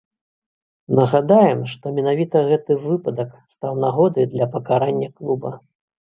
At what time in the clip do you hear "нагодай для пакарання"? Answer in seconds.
3.83-5.09